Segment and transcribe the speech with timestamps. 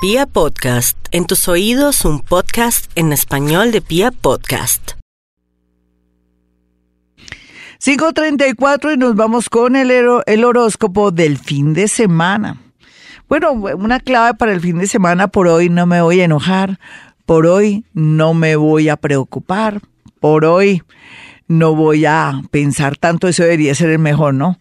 [0.00, 4.92] Pia Podcast, en tus oídos un podcast en español de Pia Podcast.
[7.84, 12.60] 5.34 y nos vamos con el, el horóscopo del fin de semana.
[13.28, 16.78] Bueno, una clave para el fin de semana, por hoy no me voy a enojar,
[17.26, 19.80] por hoy no me voy a preocupar,
[20.20, 20.84] por hoy
[21.48, 24.58] no voy a pensar tanto, eso debería ser el mejor, ¿no?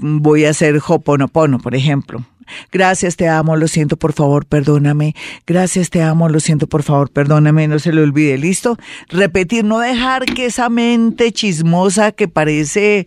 [0.00, 2.24] Voy a hacer hoponopono, por ejemplo.
[2.70, 5.16] Gracias, te amo, lo siento, por favor, perdóname.
[5.46, 8.76] Gracias, te amo, lo siento, por favor, perdóname, no se le olvide, ¿listo?
[9.08, 13.06] Repetir, no dejar que esa mente chismosa que parece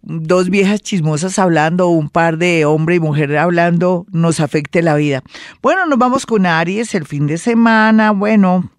[0.00, 5.22] dos viejas chismosas hablando, un par de hombre y mujer hablando, nos afecte la vida.
[5.62, 8.70] Bueno, nos vamos con Aries el fin de semana, bueno,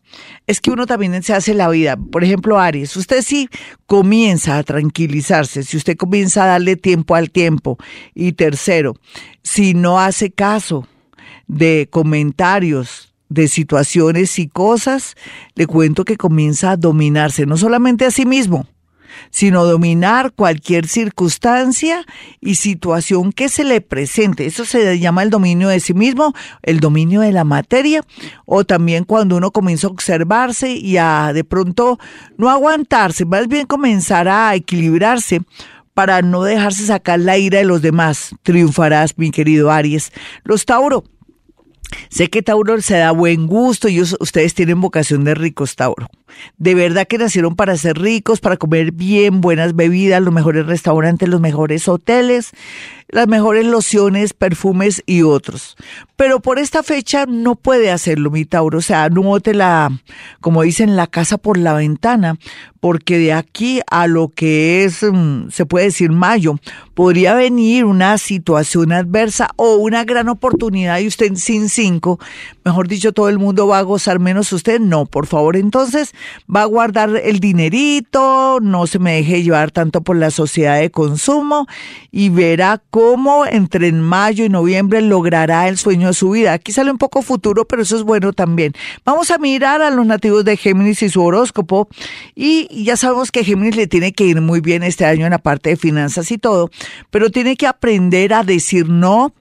[0.48, 1.98] es que uno también se hace la vida.
[1.98, 3.50] Por ejemplo, Aries, usted sí
[3.86, 7.78] comienza a tranquilizarse, si usted comienza a darle tiempo al tiempo.
[8.14, 8.96] Y tercero,
[9.42, 10.88] si no hace caso
[11.48, 15.16] de comentarios, de situaciones y cosas,
[15.56, 18.68] le cuento que comienza a dominarse, no solamente a sí mismo,
[19.30, 22.06] sino dominar cualquier circunstancia
[22.40, 24.46] y situación que se le presente.
[24.46, 28.02] Eso se llama el dominio de sí mismo, el dominio de la materia,
[28.46, 32.00] o también cuando uno comienza a observarse y a de pronto
[32.38, 35.42] no aguantarse, más bien comenzar a equilibrarse
[35.94, 38.36] para no dejarse sacar la ira de los demás.
[38.44, 40.12] Triunfarás, mi querido Aries.
[40.44, 41.04] Los Tauro.
[42.10, 46.08] Sé que Tauro se da buen gusto y ustedes tienen vocación de ricos, Tauro.
[46.58, 51.30] De verdad que nacieron para ser ricos, para comer bien, buenas bebidas, los mejores restaurantes,
[51.30, 52.52] los mejores hoteles,
[53.10, 55.78] las mejores lociones, perfumes y otros.
[56.16, 58.80] Pero por esta fecha no puede hacerlo, mi Tauro.
[58.80, 59.92] O sea, no bote la,
[60.42, 62.38] como dicen, la casa por la ventana,
[62.80, 66.60] porque de aquí a lo que es, mm, se puede decir mayo,
[66.94, 72.20] podría venir una situación adversa o una gran oportunidad y usted sin cinco,
[72.64, 74.80] mejor dicho, todo el mundo va a gozar menos usted.
[74.80, 76.14] No, por favor, entonces
[76.54, 80.92] va a guardar el dinerito, no se me deje llevar tanto por la sociedad de
[80.92, 81.68] consumo
[82.12, 86.54] y verá cómo entre mayo y noviembre logrará el sueño de su vida.
[86.54, 88.74] Aquí sale un poco futuro, pero eso es bueno también.
[89.06, 91.88] Vamos a mirar a los nativos de Géminis y su horóscopo
[92.36, 95.40] y ya sabemos que Géminis le tiene que ir muy bien este año en la
[95.40, 96.70] parte de finanzas y todo,
[97.10, 99.34] pero tiene que aprender a decir no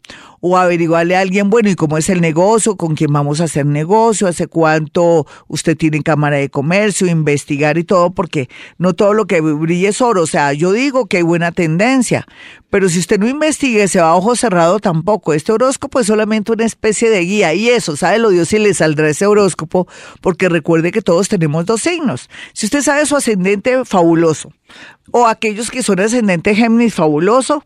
[0.45, 2.77] o averiguarle a alguien, bueno, ¿y cómo es el negocio?
[2.77, 4.27] ¿Con quién vamos a hacer negocio?
[4.27, 7.07] ¿Hace cuánto usted tiene cámara de comercio?
[7.07, 10.23] Investigar y todo, porque no todo lo que brille es oro.
[10.23, 12.27] O sea, yo digo que hay buena tendencia,
[12.71, 15.33] pero si usted no investigue, se va a ojo cerrado tampoco.
[15.33, 18.75] Este horóscopo es solamente una especie de guía y eso, sabe lo Dios si le
[18.75, 19.87] saldrá ese horóscopo,
[20.21, 22.29] porque recuerde que todos tenemos dos signos.
[22.53, 24.51] Si usted sabe su ascendente, fabuloso.
[25.13, 27.63] O aquellos que son ascendente Géminis, fabuloso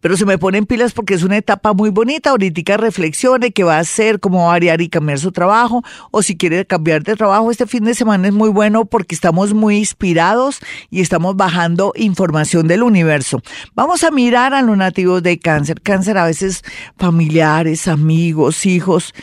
[0.00, 2.30] pero se me ponen pilas porque es una etapa muy bonita.
[2.30, 5.82] Ahorita reflexione qué va a hacer, cómo variar y cambiar su trabajo.
[6.10, 9.54] O si quiere cambiar de trabajo, este fin de semana es muy bueno porque estamos
[9.54, 10.60] muy inspirados
[10.90, 13.40] y estamos bajando información del universo.
[13.74, 15.80] Vamos a mirar a los nativos de cáncer.
[15.80, 16.62] Cáncer a veces
[16.96, 19.14] familiares, amigos, hijos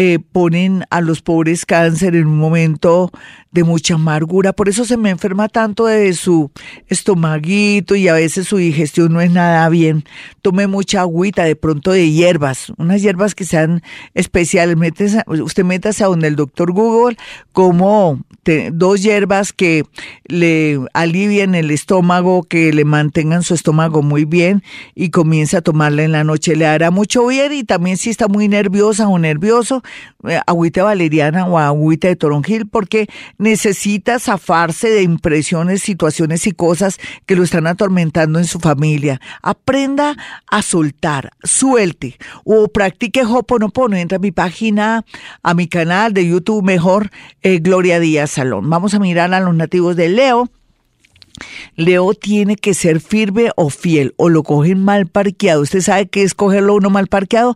[0.00, 3.10] eh, ponen a los pobres cáncer en un momento
[3.50, 6.50] de mucha amargura, por eso se me enferma tanto de su
[6.86, 10.04] estomaguito y a veces su digestión no es nada bien.
[10.42, 13.82] Tome mucha agüita, de pronto de hierbas, unas hierbas que sean
[14.14, 14.76] especiales.
[15.26, 17.16] usted métase a donde el doctor Google
[17.52, 18.20] como
[18.72, 19.84] dos hierbas que
[20.24, 24.62] le alivien el estómago, que le mantengan su estómago muy bien
[24.94, 26.56] y comience a tomarla en la noche.
[26.56, 29.82] Le hará mucho bien y también si está muy nerviosa o nervioso,
[30.26, 33.08] eh, agüita valeriana o agüita de toronjil porque
[33.38, 39.20] necesita zafarse de impresiones, situaciones y cosas que lo están atormentando en su familia.
[39.42, 40.16] Aprenda
[40.50, 43.96] a soltar, suelte o practique Hoponopono.
[43.96, 45.04] Entra a mi página,
[45.42, 47.10] a mi canal de YouTube mejor,
[47.42, 48.68] eh, Gloria Díaz Salón.
[48.68, 50.50] Vamos a mirar a los nativos de Leo.
[51.76, 55.62] Leo tiene que ser firme o fiel, o lo cogen mal parqueado.
[55.62, 57.54] ¿Usted sabe qué es cogerlo uno mal parqueado?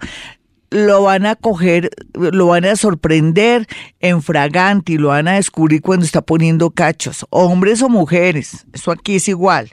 [0.72, 3.66] lo van a coger, lo van a sorprender
[4.00, 8.90] en fragante y lo van a descubrir cuando está poniendo cachos, hombres o mujeres, eso
[8.90, 9.70] aquí es igual.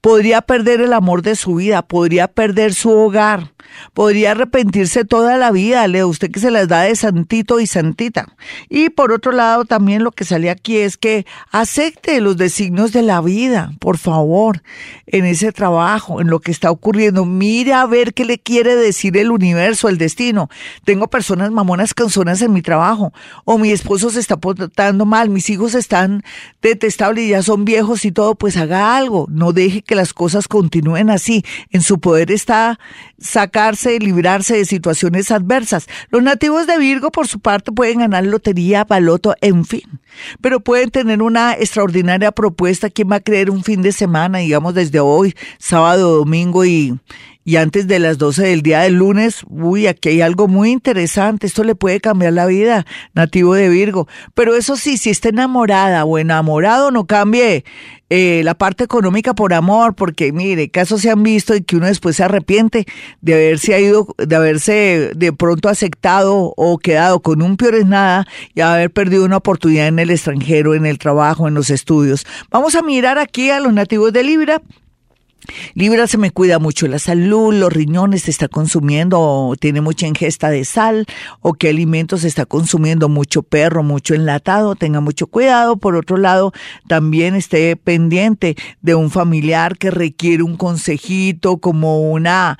[0.00, 3.52] Podría perder el amor de su vida, podría perder su hogar,
[3.94, 8.26] podría arrepentirse toda la vida, Leo, usted que se las da de santito y santita.
[8.68, 13.02] Y por otro lado, también lo que sale aquí es que acepte los designios de
[13.02, 14.62] la vida, por favor,
[15.06, 17.24] en ese trabajo, en lo que está ocurriendo.
[17.24, 20.48] Mire a ver qué le quiere decir el universo, el destino.
[20.84, 23.12] Tengo personas mamonas canzonas en mi trabajo,
[23.44, 26.22] o mi esposo se está portando mal, mis hijos están
[26.60, 30.48] detestables y ya son viejos y todo, pues haga algo, no deje que las cosas
[30.48, 31.44] continúen así.
[31.70, 32.78] En su poder está
[33.18, 35.88] sacarse, librarse de situaciones adversas.
[36.10, 40.00] Los nativos de Virgo, por su parte, pueden ganar lotería, baloto, en fin.
[40.40, 42.90] Pero pueden tener una extraordinaria propuesta.
[42.90, 46.98] ¿Quién va a creer un fin de semana, digamos, desde hoy, sábado, domingo y,
[47.48, 51.46] y antes de las 12 del día del lunes, uy, aquí hay algo muy interesante,
[51.46, 52.84] esto le puede cambiar la vida,
[53.14, 54.06] nativo de Virgo.
[54.34, 57.64] Pero eso sí, si está enamorada o enamorado, no cambie
[58.10, 61.86] eh, la parte económica por amor, porque mire, casos se han visto y que uno
[61.86, 62.84] después se arrepiente
[63.22, 68.26] de haberse ido, de haberse de pronto aceptado o quedado con un peor es nada
[68.54, 72.26] y haber perdido una oportunidad en el extranjero, en el trabajo, en los estudios.
[72.50, 74.60] Vamos a mirar aquí a los nativos de Libra.
[75.74, 80.50] Libra se me cuida mucho la salud, los riñones se está consumiendo, tiene mucha ingesta
[80.50, 81.06] de sal,
[81.40, 85.76] o qué alimentos se está consumiendo, mucho perro, mucho enlatado, tenga mucho cuidado.
[85.76, 86.52] Por otro lado,
[86.86, 92.58] también esté pendiente de un familiar que requiere un consejito, como una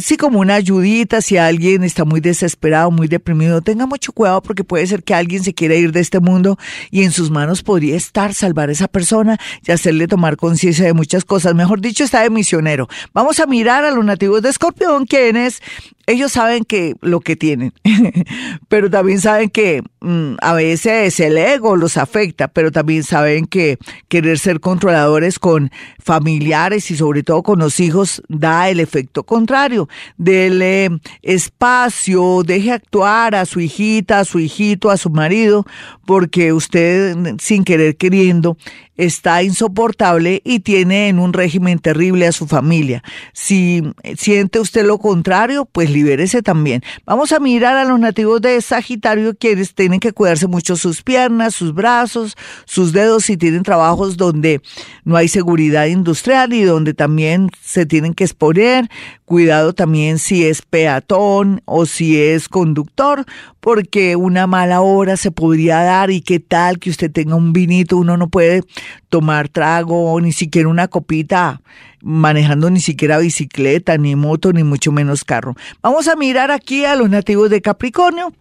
[0.00, 4.64] sí como una ayudita si alguien está muy desesperado, muy deprimido, tenga mucho cuidado porque
[4.64, 6.58] puede ser que alguien se quiera ir de este mundo
[6.90, 10.92] y en sus manos podría estar salvar a esa persona y hacerle tomar conciencia de
[10.92, 11.54] muchas cosas.
[11.54, 12.88] Mejor dicho, está de misionero.
[13.14, 15.62] Vamos a mirar a los nativos de Escorpión, quienes
[16.10, 17.72] ellos saben que lo que tienen,
[18.68, 23.78] pero también saben que mm, a veces el ego los afecta, pero también saben que
[24.08, 25.70] querer ser controladores con
[26.02, 29.88] familiares y sobre todo con los hijos da el efecto contrario.
[30.16, 30.90] Dele
[31.22, 35.64] espacio, deje actuar a su hijita, a su hijito, a su marido,
[36.06, 38.56] porque usted sin querer queriendo
[39.00, 43.02] está insoportable y tiene en un régimen terrible a su familia.
[43.32, 43.82] Si
[44.16, 46.82] siente usted lo contrario, pues libérese también.
[47.06, 51.54] Vamos a mirar a los nativos de Sagitario, quienes tienen que cuidarse mucho sus piernas,
[51.54, 52.36] sus brazos,
[52.66, 54.60] sus dedos, si tienen trabajos donde
[55.04, 58.88] no hay seguridad industrial y donde también se tienen que exponer.
[59.24, 63.24] Cuidado también si es peatón o si es conductor,
[63.60, 67.96] porque una mala hora se podría dar y qué tal que usted tenga un vinito,
[67.96, 68.62] uno no puede
[69.08, 71.60] tomar trago, ni siquiera una copita,
[72.02, 75.56] manejando ni siquiera bicicleta, ni moto, ni mucho menos carro.
[75.82, 78.32] Vamos a mirar aquí a los nativos de Capricornio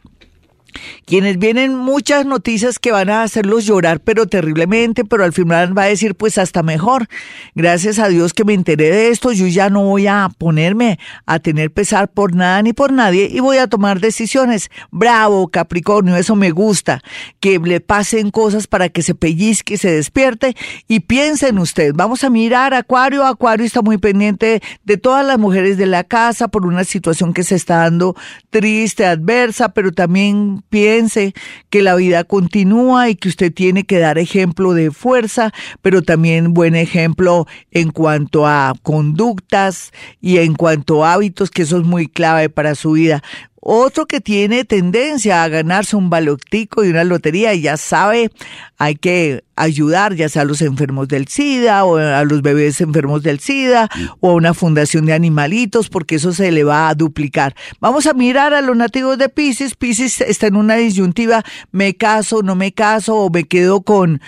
[1.05, 5.83] quienes vienen muchas noticias que van a hacerlos llorar, pero terriblemente, pero al final va
[5.83, 7.07] a decir, pues hasta mejor.
[7.55, 11.39] Gracias a Dios que me enteré de esto, yo ya no voy a ponerme a
[11.39, 14.69] tener pesar por nada ni por nadie y voy a tomar decisiones.
[14.91, 17.01] Bravo, Capricornio, eso me gusta.
[17.39, 20.55] Que le pasen cosas para que se pellizque, se despierte
[20.87, 21.93] y piensen usted.
[21.95, 23.25] Vamos a mirar Acuario.
[23.25, 27.43] Acuario está muy pendiente de todas las mujeres de la casa por una situación que
[27.43, 28.15] se está dando
[28.49, 31.33] triste, adversa, pero también piense
[31.69, 35.51] que la vida continúa y que usted tiene que dar ejemplo de fuerza,
[35.81, 39.91] pero también buen ejemplo en cuanto a conductas
[40.21, 43.23] y en cuanto a hábitos, que eso es muy clave para su vida.
[43.61, 48.31] Otro que tiene tendencia a ganarse un balotico y una lotería, y ya sabe,
[48.77, 53.21] hay que ayudar ya sea a los enfermos del SIDA o a los bebés enfermos
[53.21, 53.89] del SIDA
[54.21, 57.53] o a una fundación de animalitos, porque eso se le va a duplicar.
[57.81, 59.75] Vamos a mirar a los nativos de Pisces.
[59.75, 64.21] Pisces está en una disyuntiva, me caso, no me caso, o me quedo con